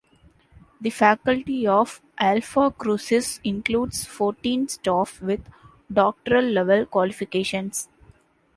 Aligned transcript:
The 0.81 0.89
faculty 0.89 1.67
of 1.67 2.01
Alphacrucis 2.19 3.39
includes 3.43 4.03
fourteen 4.03 4.67
staff 4.67 5.21
with 5.21 5.41
doctoral 5.93 6.45
level 6.45 6.87
qualifications. 6.87 7.87